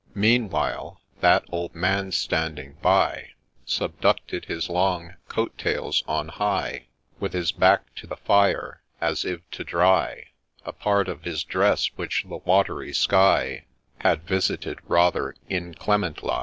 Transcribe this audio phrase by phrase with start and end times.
[0.15, 3.33] Meanwhile that old man standing by,
[3.67, 6.87] Subducted his long coat tails on high,
[7.19, 10.31] With his back to the fire, as if to dry
[10.65, 13.65] A part of his dress which the watery sky
[13.99, 16.31] Had visited rather inclemently.